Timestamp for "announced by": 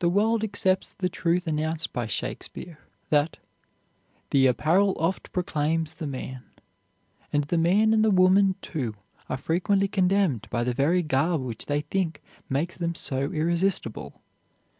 1.46-2.08